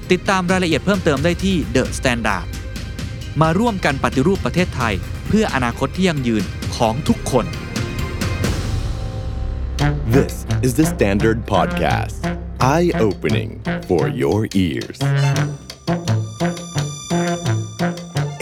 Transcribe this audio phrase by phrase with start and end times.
[0.19, 2.45] ดตามรายละเอียดเพิ่มเติมได้ที่ The Standard
[3.41, 4.93] มาร่วมกันปฏิรูปประเทศไทย
[5.27, 6.43] เพื่ออนาคตที่ยั่งยืน
[6.75, 7.45] ของทุกคน
[10.17, 10.33] This
[10.65, 12.15] is the Standard Podcast.
[12.75, 13.51] Eye opening
[13.87, 14.97] for your ears.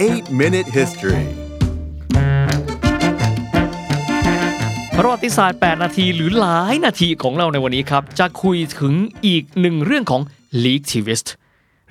[0.08, 1.26] Eight Minute History.
[4.98, 8.94] ประวัติศาสตร์ 8 นาทีหรือหลายนาทีของเราในวันนี้ครับ จะคุยถึง
[9.26, 10.22] อีกหนึ่งเรื่องของ
[10.64, 11.28] Leaktivist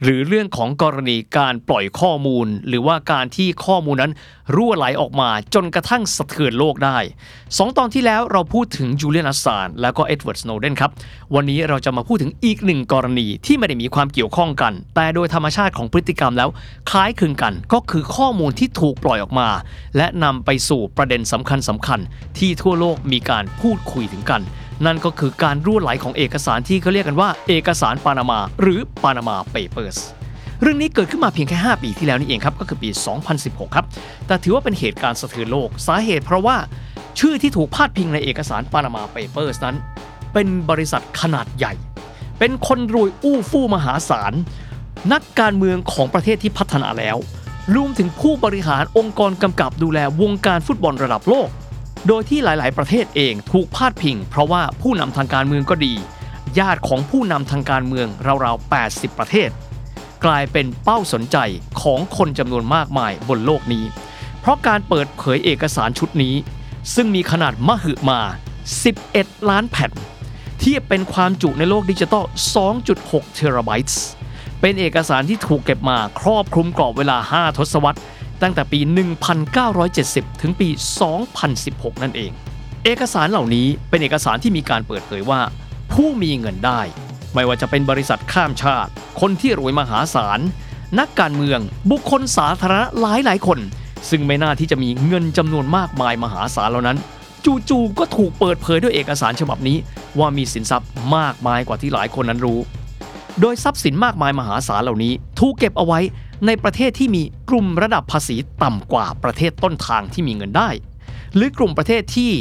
[0.02, 4.12] หรือเรื่องของกรณีการปล่อยข้อมูล หรือว่าการที่ข้อมูลนั้น
[4.54, 6.98] รั่วไหลออกมาจนกระทั่งสะเทือนโลกได้
[7.58, 10.90] สองตอนที่แล้วเราพูดถึงจูเลียนอัสซานจ์ แล้วก็เอ็ดเวิร์ดสโนว์เดนครับ
[11.34, 16.48] วันนี้เราจะมาพูดถึงอีกหนึ่งกรณีที่ไม่ได้มีความเกี่ยวข้องกัน แต่โดยธรรมชาติของพฤติกรรมแล้ว
[16.90, 19.48] คล้ายคลึงกันก็คือข้อมูลที่ถูกปล่อยออกมา
[19.96, 22.00] และนำไปสู่ประเด็นสำคัญสำคัญ
[22.38, 24.42] ที่ทั่วโลกมีการพูดคุยถึงกัน
[24.86, 29.98] นั่นก็คือการรั่วไหลของเอกสารที่เขาเรียกกันว่า เอกสารปานามา หรือปานามาเปเปอร์ส
[30.62, 32.90] เรื่องนี้เกิดขึ้นมาเพียงแค่ 5 ปีที่แล้วนี่เองครับ ก็คือปี
[33.32, 33.86] 2016 ครับ
[34.26, 36.56] แต่ถือว่าเป็นเหตุการณ์สะเทือนโลก สาเหตุเพราะว่า
[37.18, 39.76] ชื่อที่ถูกพาดพิงในเอกสารปานามาเปเปอร์สนั้น
[40.32, 41.72] เป็นบริษัทขนาดใหญ่
[42.38, 44.32] เป็นคนรวยอู้ฟู่มหาศาล
[45.12, 47.16] นักการเมืองของประเทศที่พัฒนาแล้ว
[47.74, 51.48] รวมถึงผู้บริหารองค์กรกำกับดูแลวงการฟุตบอลระดับโลก
[52.06, 55.94] โดยที่หลาย ๆ ประเทศเองถูกพาดพิง เพราะว่าผู้นำทางการเมืองก็ดี
[56.58, 58.08] ญาติของผู้นำทางการเมือง
[58.44, 59.50] ราวๆ 80 ประเทศ
[60.24, 61.36] กลายเป็นเป้าสนใจ
[61.82, 63.84] ของคนจำนวนมากมายบนโลกนี้
[64.40, 66.34] เพราะการเปิดเผยเอกสารชุดนี้
[66.94, 68.20] ซึ่งมีขนาดมหึมา
[68.84, 69.92] 11 ล้านแผ่น
[70.60, 72.24] เทียบเป็นความจุในโลกดิจิตอล
[72.78, 74.02] 2.6 เทราไบต์
[74.60, 77.98] เป็นเอกสารที่ถูกเก็บมาครอบคลุมกรอบเวลา 5 ทศวรรษ
[78.42, 78.80] ตั้งแต่ปี
[79.60, 80.68] 1970 ถึงปี
[81.34, 82.30] 2016 นั่นเอง
[82.84, 85.40] เอกสารเหล่านี้เป็นเอกสารที่มีการเปิดเผยว่า
[85.92, 86.80] ผู้มีเงินได้
[87.34, 88.90] ไม่ว่าจะเป็นบริษัทข้ามชาติ
[89.20, 90.40] คนที่รวยมหาศาล
[90.98, 91.60] นักการเมือง
[91.90, 93.58] บุคคลสาธารณะหลายหลายคน
[94.10, 96.98] ซึ่งไม่น่าที่จะมีเงินจำนวนมากมายมหาศาลเหล่านั้น
[97.70, 99.76] จู่ๆก็ถูกเปิดเผยด้วยเอกสารฉบับนี้
[100.18, 102.58] ว่ามีสินทรัพย์มากมายกว่าที่หลายคนนั้นรู้
[103.40, 106.00] โดยทรัพย์สินมากมายมหาศาลเหล่านี้ ถูกเก็บเอาไว้
[106.46, 110.70] ในประเทศที่มีกลุ่มระดับภาษีต่ำกว่าประเทศต้นทางที่มีเงินได้
[111.34, 112.32] หรือกลุ่มประเทศที่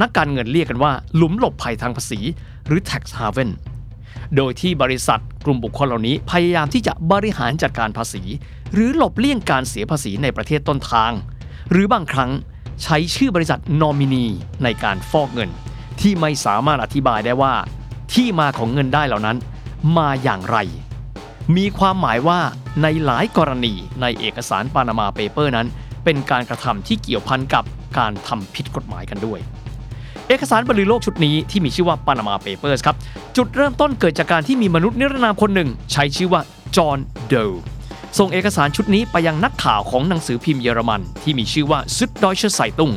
[0.00, 2.20] นักการเงินเรียกกันว่า หลุมหลบภัยทางภาษี
[2.66, 3.50] หรือ tax haven
[4.36, 8.22] โดยที่บริษัทกลุ่มบุคคลเหล่านี้พยายามที่จะบริหารจัดการภาษี
[8.74, 11.12] หรือหลบเลี่ยงการเสียภาษีในประเทศต้นทาง
[11.70, 12.30] หรือบางครั้ง
[12.82, 14.26] ใช้ชื่อบริษัทนอมินี
[14.62, 15.50] ในการฟอกเงิน
[16.00, 17.54] ที่ไม่สามารถอธิบายได้ว่า
[18.12, 19.36] ที่มาของเงินได้เหล่านั้น
[19.96, 20.58] มาอย่างไร
[21.54, 22.38] มีความหมายว่า
[22.82, 25.66] ในหลายกรณีในเอกสารปานามาเปเปอร์นั้น
[26.04, 27.64] เป็นการกระทำที่เกี่ยวพันกับ
[27.98, 29.38] การทำผิดกฎหมายกันด้วย
[30.28, 32.96] เอกสารบรรลือโลกชุดนี้ที่มีชื่อว่า Panama Papers ครับ
[33.36, 36.40] จุดเริ่มต้นเกิดจากการที่มีมนุษย์นิรนามคนหนึ่ง ใช้ชื่อว่า
[36.76, 37.34] จอห์นโด
[38.18, 42.94] ส่งเอกสารชุดนี้ไปยังนักข่าวของหนังสือพิมพ์เยอรมัน ที่มีชื่อว่า Süddeutsche Zeitung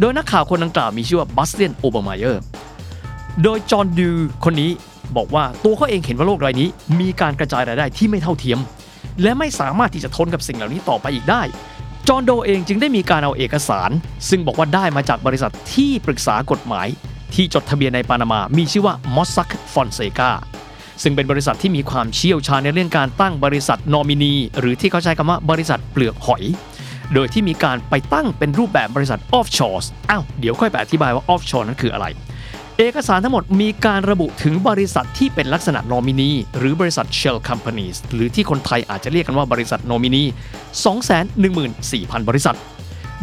[0.00, 2.42] โดยนักข่าวคนดังกล่าวมีชื่อว่าบัสเตียนโอเบอร์มายเออร์
[3.42, 4.10] โดยจอห์นดู
[4.44, 4.70] คนนี้
[5.16, 6.68] บอกว่าตัวเขาเองเห็นว่าโลกรายนี้
[7.00, 8.58] มีการกระจายรายได้ที่ไม่เท่าเทียม
[9.22, 11.42] และไม่สามารถที่จะทนกับสิ่งเหล่านี้ต่อไปอีกได้
[12.08, 13.90] จอห์นโดเองจึงได้มีการเอาเอกสาร
[14.28, 16.86] ซึ่งบอกว่าได้มาจากบริษัทที่ปรึกษากฎหมาย
[17.34, 20.30] ที่จดทะเบียนในปานามา มีชื่อว่า Mossack Fonseca
[21.02, 26.42] ซึ่งเป็นบริษัทที่มีความเชี่ยวชาญในเรื่องการตั้งบริษัทนอมินี หรือที่เขาใช้คำว่าบริษัทเปลือกหอย
[27.14, 29.78] โดยที่มีการไปตั้งเป็นรูปแบบบริษัท offshore
[30.10, 32.06] อ้าวเดี๋ยวค่อยไปอธิบายว่า offshore นั้นคืออะไร
[32.78, 40.22] เอกสารทั้งหมดมีการระบุถึงบริษัทที่เป็นลักษณะนอมินีหรือบริษัท shell companies หรือที่คนไทยอาจจะเรียกกันว่าบริษัทนอมินี
[41.44, 42.56] 214,000 บริษัท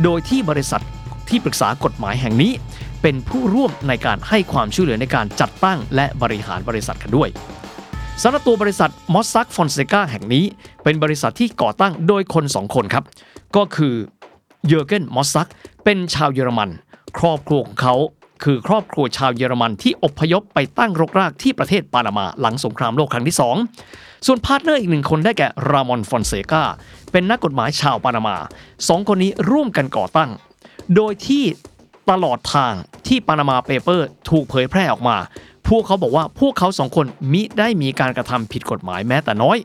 [0.03, 0.81] โดยที่บริษัท
[1.30, 2.51] ที่ปรึกษากฎหมายแห่งนี้
[3.01, 7.30] เป็นผู้ร่วมในการให้ความช่วยเหลือในการจัดตั้งและบริหารบริษัทกันด้วย
[8.24, 10.45] สำหรับตัวบริษัทมอสซักฟอนเซกาแห่งนี้
[10.83, 13.03] เป็นบริษัทที่ก่อตั้งโดยคนสองคนครับ
[13.56, 13.95] ก็คือ
[14.68, 15.50] เยอร์เกนมอสซัก
[15.83, 16.69] เป็นชาวเยอรมัน
[17.18, 17.95] ครอบครัวของเขา
[18.44, 23.38] คือครอบครัวชาวเยอรมันที่อพยพไปตั้งรกรากที่ประเทศปานามาหลังสงครามโลกครั้งที่
[23.80, 26.64] 2 ส่วน partner อีกหนึ่งคนได้แก่รามอนฟอนเซกา
[27.12, 28.36] เป็นนักกฎหมายชาวปานามา
[28.88, 30.30] สองคนนี้ร่วมกันก่อตั้ง
[30.96, 31.44] โดยที่
[32.10, 32.74] ตลอดทาง
[33.08, 35.18] ที่ Panama Papers ถูกเผยแพร่ออกมา
[35.68, 39.58] พวกเขาบอกว่าพวกเขาสองคนมิได้มีการกระทำผิดกฎหมายแม้แต่น้อย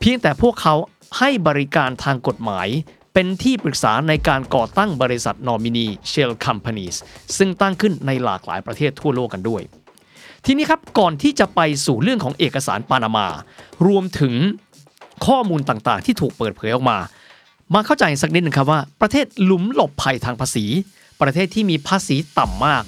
[0.00, 0.74] เพียงแต่พวกเขา
[1.18, 2.68] ให้บริการทางกฎหมาย
[3.18, 6.96] เป็นที่ปรึกษาในการก่อตั้งบริษัทนอมินี Shell Companies
[7.36, 9.62] ซึ่งตั้งขึ้นในหลากหลายประเทศทั่วโลกกันด้วย
[10.44, 13.26] ทีนี้ครับก่อนที่จะไปสู่เรื่องของเอกสารปานามา
[13.86, 14.34] รวมถึง
[15.26, 16.98] ข้อมูลต่างๆ ที่ถูกเปิดเผยออกมา
[17.74, 20.64] มาเข้าใจสักนิดหนึ่งครับว่า ประเทศหลุมหลบภัยทางภาษี
[21.20, 22.84] ประเทศที่มีภาษีต่ำมาก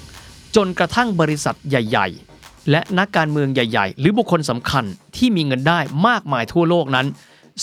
[0.55, 2.07] จนกระทั่งบริษัทใหญ่
[2.39, 4.83] ๆ และนักการเมืองใหญ่ ๆ หรือบุคคลสำคัญ
[5.17, 7.07] ที่มีเงินได้มากมายทั่วโลกนั้น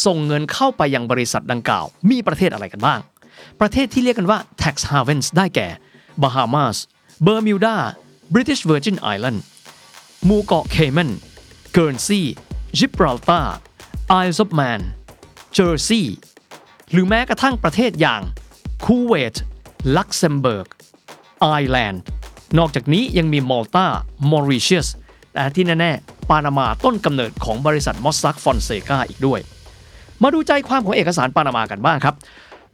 [0.05, 3.01] ส่งเงินเข้าไปยังบริษัทดังกล่าว มีประเทศอะไรกันบ้าง
[3.61, 5.69] ประเทศที่เรียกกันว่า tax havens ได้แก่
[6.23, 6.77] Bahamas
[7.27, 7.77] Bermuda
[8.35, 9.39] British Virgin Island
[10.25, 11.11] หมู่เกาะเคแมน
[11.73, 12.21] เกิร์นซี
[12.79, 13.57] จิบราลตาร์
[14.09, 14.81] ไอซ์อ f แมน
[15.53, 16.19] เจอร์ซีย์
[16.91, 18.23] หรือแม้กระทั่งประเทศอย่าง
[18.85, 19.35] คูเวต
[19.97, 20.69] ลักเซมเบิร์ก
[21.41, 22.03] ไอร์แลนด์
[22.59, 23.87] นอกจากนี้ยังมีมอลตา
[24.31, 24.89] มอริเชียส
[25.33, 29.41] แต่ที่แน่ ๆ ปานามาต้นกำเนิดของบริษัทมอสซักฟอนเซกาอีกด้วย
[30.23, 32.15] มาดูใจความของเอกสารปานามากันบ้างครับ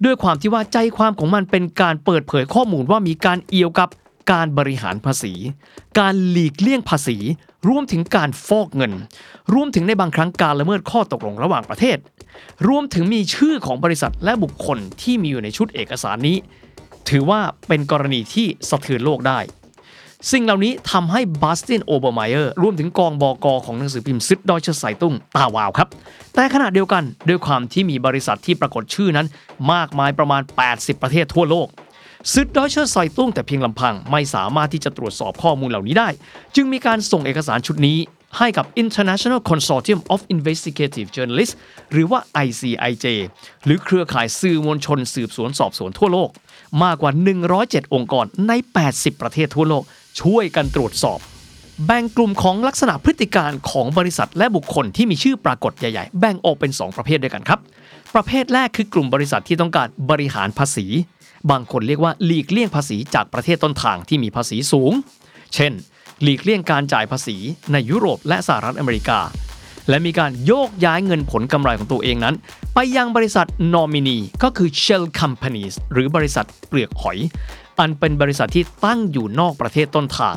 [0.05, 3.89] ด้วยความที่ว่าใจความของมันเป็นการเปิดเผยข้อมูลว่ามีการเอี่ยวกับ
[4.33, 5.35] การบริหารภาษี
[5.99, 7.17] การหลีกเลี่ยงภาษี
[7.69, 8.93] รวมถึงการฟอกเงิน
[9.55, 11.99] รวมถึงในบางครั้งการละเมิดข้อตกลงระหว่างประเทศ
[12.69, 16.37] รวมถึงมีชื่อของบริษัทและบุคคลที่มีอยู่ในชุดเอกสารนี้
[17.09, 19.39] ถือว่าเป็นกรณีที่สะเทือนโลกได้
[20.31, 25.89] สิ่งเหล่านี้ทำให้บาสตินโอเบอร์ไมเออร์รวมถึงกองบอกอของหนังสือพิมพ์ Süddeutsche Zeitung ตาวาวครับ
[26.35, 29.27] แต่ขณะเดียวกันด้วยความที่มีบริษัทที่ปรากฏชื่อนั้น
[29.73, 30.43] มากมายประมาณ
[30.73, 31.69] 80 ประเทศทั่วโลก
[32.33, 36.09] ซิดดอยเชอร์ไซตุ้งแต่เพียงลำพังไม่สามารถที่จะตรวจสอบข้อมูลเหล่านี้ได้
[36.55, 37.99] จึงมีการส่งเอกสารชุดนี้
[38.39, 41.57] ให้กับ International Consortium of Investigative Journalists
[41.93, 43.07] หรือว่า ICIJ
[43.65, 46.31] หรือเครือข่ายสื่อมวลชนสืบสวนสอบสวนทั่วโลก
[46.83, 47.13] มากกว่า
[47.53, 48.53] 107 องค์กรใน
[48.89, 49.85] 80 ประเทศทั่วโลก
[50.21, 51.19] ช่วยกันตรวจสอบ
[51.87, 57.61] แบ่งกลุ่มของลักษณะพฤติการของบริษัทและบุคคลที่มีชื่อปรากฏใหญ่ๆ แบ่งออกเป็น 2 ประเภทด้วยกันครับ
[58.15, 60.87] ประเภทแรกคือกลุ่มบริษัทที่ต้องการบริหารภาษี
[61.51, 64.93] บางคนเรียกว่าหลีกเลี่ยงภาษีจากประเทศต้นทางที่มีภาษีสูง
[65.55, 65.73] เช่น
[66.23, 67.37] หลีกเลี่ยงการจ่ายภาษี
[67.73, 69.21] ในยุโรปและสหรัฐอเมริกา
[69.89, 72.35] และมีการโยกย้ายเงินผลกำไรของตัวเองนั้น
[72.75, 77.19] ไปยังบริษัทนอมินีก็คือ Shell Companies หรือบริษัทเปลือกหอย
[77.83, 80.37] อันเป็นบริษัทที่ตั้งอยู่นอกประเทศต้นทาง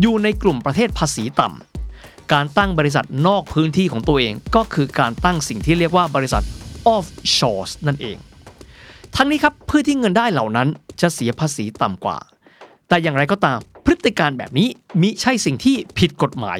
[0.00, 6.44] อยู่ในกลุ่มประเทศภาษีต่ำ การตั้งบริษัทนอกพื้นที่ของตัวเอง ก็คือการตั้งสิ่งที่เรียกว่าบริษัท
[6.94, 8.16] offshore นั่นเอง
[9.14, 10.68] ทั้งนี้ครับเพื่อที่เงินได้เหล่านั้น
[11.00, 12.18] จะเสียภาษีต่ำกว่า
[12.88, 14.68] แต่อย่างไรก็ตามพฤติการแบบนี้
[15.00, 16.58] มิใช่สิ่งที่ผิดกฎหมาย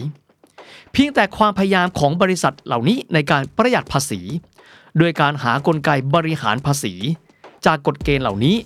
[0.93, 4.21] เพียงแต่ความพยายามของบริษัทเหล่านี้ในการประหยัดภาษี
[4.99, 6.95] โดยการหากลไกบริหารภาษี
[7.67, 8.57] จากกฎเกณฑ์เหล่านี้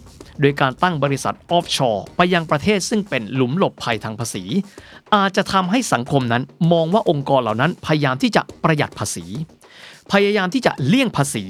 [0.41, 4.45] โดยการตั้งบริษัทออฟชอร์ไปยังประเทศซึ่งเป็นหลุมหลบภัยทางภาษี
[5.15, 6.43] อาจจะทำให้สังคมนั้น
[6.73, 9.25] มองว่าองค์กรเหล่านั้นพยายามที่จะประหยัดภาษี
[10.13, 11.45] พยายามที่จะเลี่ยงภาษี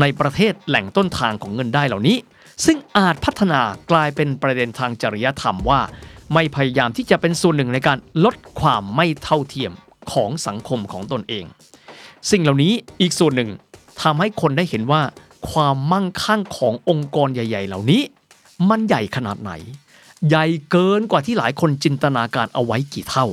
[0.00, 2.16] ในประเทศแหล่งต้นทางของเงินได้เหล่านี้
[2.64, 3.60] ซึ่งอาจพัฒนา
[3.90, 5.80] กลายเป็นประเด็นทางจริยธรรมว่า
[6.34, 9.72] ไม่พยายามที่จะเป็นส่วนหนึ่งในการลดความไม่เท่าเทียม
[10.12, 11.44] ของสังคมของตนเอง
[12.30, 13.50] สิ่งเหล่านี้อีกส่วนหนึ่ง
[14.02, 15.02] ทำให้คนได้เห็นว่า
[15.50, 18.02] ความมั่งคั่งขององค์กรใหญ่ ๆ เหล่านี้
[18.70, 19.52] มันใหญ่ขนาดไหน
[20.28, 23.26] ใหญ่เกินกว่าที่หลายคนจินตนาการเอาไว้กี่เท่า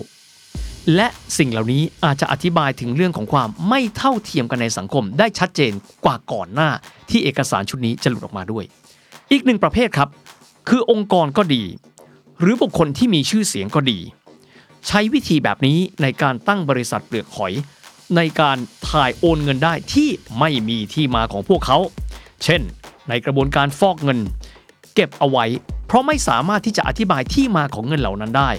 [0.95, 5.73] และสิ่งเหล่านี้อาจจะอธิบายถึงเรื่องของความไม่เท่าเทียมกันในสังคมได้ชัดเจน
[6.05, 6.69] กว่าก่อนหน้า
[7.09, 8.63] ที่เอกสารชุดนี้จะหลุดออกมาด้วย
[9.31, 10.09] อีกหนึ่งประเภทครับ
[10.69, 11.63] คือองค์กรก็ดี
[12.39, 13.99] หรือบุคคลที่มีชื่อเสียงก็ดี
[14.87, 17.53] ใช้วิธีแบบนี้ในการตั้งบริษัทเปลือกหอย
[18.15, 18.57] ในการ
[18.89, 20.09] ถ่ายโอนเงินได้ที่
[20.39, 21.77] ไม่มีที่มาของพวกเขา
[22.43, 22.61] เช่น
[23.09, 24.19] ในกระบวนการฟอกเงิน
[24.95, 25.45] เก็บเอาไว้
[25.87, 28.49] เพราะไม่สามารถที่จะอธิบายที่มาของเงินเหล่านั้นได้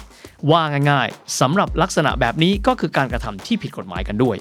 [0.51, 4.37] ว่าง่ายๆสำหรับลักษณะแบบนี้ก็คือการกระทำที่ผิดกฎหมายกันด้วย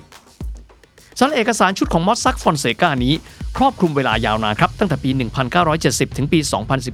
[1.17, 3.13] สำหรับเอกสารชุดของมอสซักฟอนเซกานี้
[3.57, 5.09] ครอบคลุมเวลายาวนานครับ ตั้งแต่ปี
[5.63, 6.39] 1970 ถึงปี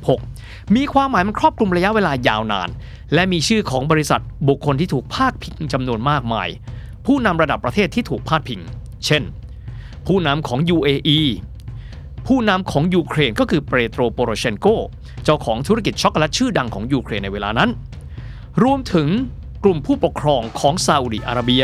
[0.10, 2.70] 2016 มีความหมายมันครอบคลุมระยะเวลายาวนาน
[3.14, 6.50] และมีชื่อของบริษัทบุคคลที่ถูกพาดพิงจำนวนมากมาย
[7.06, 8.62] ผู้นำระดับประเทศที่ถูกพาดพิง
[9.06, 9.24] เช่น
[10.08, 11.20] ผู้นำของ UAE
[12.28, 14.68] ผู้นำของยูเครนก็คือเปโตรโปโรเชนโก
[15.24, 17.70] เจ้าของธุรกิจช็อกโกแลตชื่อดังของยูเครนในเวลานั้น
[18.64, 19.08] รวมถึง
[19.64, 21.64] กลุ่มผู้ปกครองของซาอุดิอาระเบีย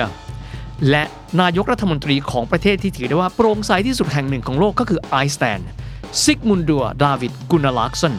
[0.89, 1.03] และ
[1.41, 5.67] นายกรัฐมนตรีของประเทศที่ถือได้ว่าโปร่งใสที่สุดแห่งหนึ่งของโลกก็คือไอซ์แลนด์
[6.23, 8.13] ซิกมุนดัวดาวิดกุนาลักสัน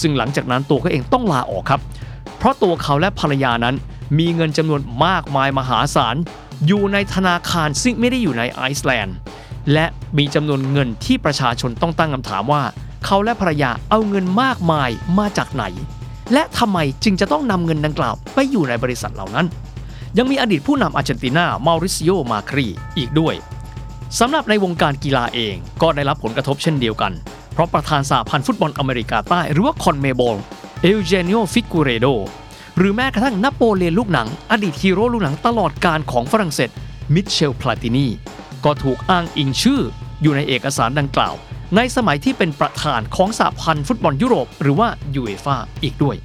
[0.00, 1.80] ซึ่งหลังจากนั้นตัวเขาเองต้องลาออกครับ
[2.38, 3.74] เพราะตัวเขาและภรรยานั้น
[4.18, 6.16] มีเงินจำนวนมากมายมหาศาล
[6.66, 9.16] อยู่ในธนาคารซึ่งไม่ได้อยู่ในไอซ์แลนด์
[9.72, 9.86] และ
[10.18, 12.62] มีจำนวนเงินที่ประชาชนต้องตั้งคำถามว่า
[13.04, 15.64] เขาและภรรยาเอาเงินมากมายมาจากไหน
[16.32, 19.46] และทำไมจึงจะต้องนำเงินดังกล่าวไปอยู่ในบริษัทเหล่านั้น
[20.18, 22.66] ยังมีอดีตผู้นำอาร์เจนตินามาริซิโอมาครี
[22.98, 23.34] อีกด้วย
[24.18, 27.12] สำหรับในวงการกีฬาเองก็ได้รับผลกระทบเช่นเดียวกัน
[27.52, 30.36] เพราะประธานสหพันธ์ฟุตบอลอเมริกาใต้หรือว่าคอนเมโบล
[30.82, 32.06] เอลเจเนโอฟิกูเรโด
[32.78, 36.70] หรือแม้กระทั่งนโปเลียนลูกหนัง อดีตฮีโร่ลูกหนังตลอดกาลของฝรั่งเศส
[37.14, 38.06] มิเชลพลาตินี
[38.66, 39.80] ก็ถูกอ้างอิงชื่อ
[40.22, 41.34] อยู่ในเอกสารดังกล่าว
[41.76, 46.16] ในสมัยที่เป็นประธานของสหพันธ์ฟุตบอลยุโรป หรือว่ายูเอฟ่าอีกด้วย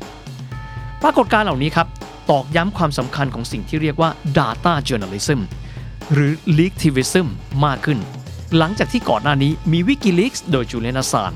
[1.02, 1.88] ปรากฏการณ์เหล่านี้ครับ
[2.30, 5.40] ตอกย้ำความสำคัญของสิ่งที่เรียกว่า Data Journalism
[6.14, 7.28] หรือ Leaktivism
[7.66, 8.00] มากขึ้น
[8.58, 11.32] หลังจากที่ก่อนหน้านี้มี Wikileaks โดยจูเลียนอ s ซาน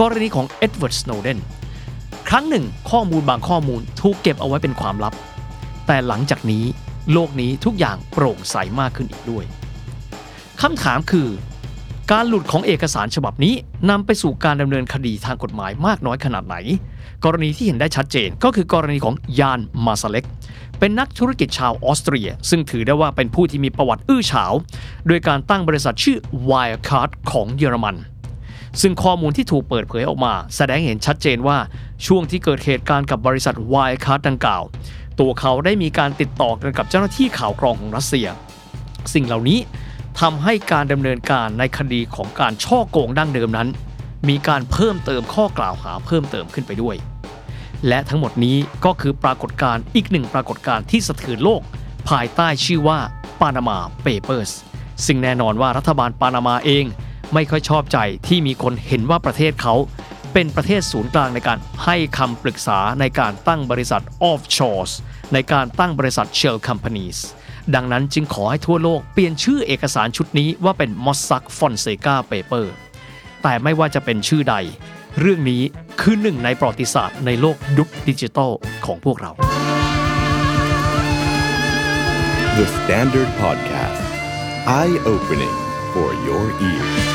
[0.00, 1.38] กรณีของ Edward Snowden
[2.28, 5.14] ครั้งหนึ่งข้อมูลบางข้อมูลถูกเก็บเอาไว้เป็นความลับ
[5.86, 6.64] แต่หลังจากนี้
[7.12, 9.46] โลกนี้ทุกอย่างโปร่งใสมากขึ้นอีกด้วย
[10.66, 11.28] คำถามคือ
[12.12, 13.54] การหลุดของเอกสารฉบับนี้
[13.90, 16.56] นำไปสู่การดำเนินคดีทางกฎหมายมากน้อยขนาดไหน
[17.24, 20.24] กรณีที่เห็นได้ชัดเจนก็คือกรณีของยานมาซาเล็ก
[20.78, 24.52] เป็นนักธุรกิจชาวออสเตรีย ซึ่งถือได้ว่าเป็นผู้ที่มีประวัติอื้อฉาว
[25.06, 26.16] โดยการตั้งบริษัทชื่อ
[26.48, 27.96] Wirecard ของเยอรมัน
[28.80, 31.58] ซึ่งข้อมูลที่ถูกเปิดเผยออกมา แสดงเห็นชัดเจนว่า
[32.06, 34.62] ช่วงที่เกิดเหตุการณ์กับบริษัท Wirecard ดังกล่าว
[35.20, 38.28] ตัวเขาได้มีการติดต่อกันกับเจ้าหน้าที่ข่าวกรองของรัสเซีย
[39.14, 39.60] สิ่งเหล่านี้
[40.20, 43.68] ทำให้การดำเนินการในคดีของการช่อโกงดั้งเดิมนั้น
[44.28, 46.96] มีการเพิ่มเติมข้อกล่าวหาเพิ่มเติมขึ้นไปด้วย
[47.88, 51.62] และทั้งหมดนี้ก็คือปรากฏการณ์อีกหนึ่งปรากฏการณ์ที่สะเทือนโลก
[52.08, 52.98] ภายใต้ชื่อว่า
[53.40, 54.50] Panama Papers
[55.06, 56.84] ซึ่งแน่นอนว่ารัฐบาลปานามาเอง
[57.34, 59.74] ไม่ค่อยชอบใจที่มีคนเห็นว่าประเทศเขา
[60.32, 64.92] เป็นประเทศศูนย์กลางในการให้คำปรึกษาในการตั้งบริษัท offshore
[65.32, 67.18] ในการตั้งบริษัท shell companies
[67.74, 72.66] ดังนั้นจึงขอให้ทั่วโลกเปลี่ยนชื่อเอกสารชุดนี้ว่าเป็น Mossack Fonseca Paper
[73.42, 74.56] แต่ไม่ว่าจะเป็นชื่อใด
[75.20, 75.62] เรื่องนี้
[76.00, 78.50] คือหนึ่งในประวัติศาสตร์ในโลกยุคดิจิทัล
[78.86, 79.32] ของพวกเรา
[82.58, 84.02] The Standard Podcast.
[84.66, 85.56] Eye opening
[85.94, 87.11] for your ears.